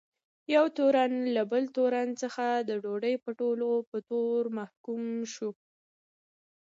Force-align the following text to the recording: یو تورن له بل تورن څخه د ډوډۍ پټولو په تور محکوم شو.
یو 0.55 0.65
تورن 0.77 1.13
له 1.35 1.43
بل 1.51 1.63
تورن 1.75 2.09
څخه 2.21 2.45
د 2.69 2.71
ډوډۍ 2.83 3.15
پټولو 3.23 3.71
په 3.89 3.97
تور 4.09 4.41
محکوم 4.57 5.03
شو. 5.33 5.49